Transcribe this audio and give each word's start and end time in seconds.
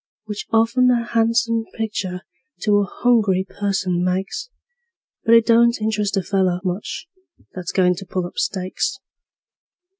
Which 0.25 0.47
often 0.51 0.89
a 0.89 1.05
han'some 1.05 1.65
pictur' 1.77 2.21
to 2.61 2.77
a 2.79 2.85
hungry 2.85 3.45
person 3.47 4.03
makes, 4.03 4.49
But 5.25 5.35
it 5.35 5.45
don't 5.45 5.79
interest 5.79 6.17
a 6.17 6.23
feller 6.23 6.59
much 6.63 7.07
that's 7.53 7.71
goin' 7.71 7.93
to 7.97 8.07
pull 8.07 8.25
up 8.25 8.39
stakes. 8.39 8.97